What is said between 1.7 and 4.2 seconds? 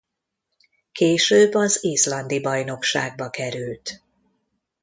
izlandi bajnokságba került.